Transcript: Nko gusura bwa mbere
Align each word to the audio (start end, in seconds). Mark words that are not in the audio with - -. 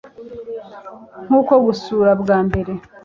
Nko 1.25 1.55
gusura 1.65 2.11
bwa 2.21 2.37
mbere 2.47 2.71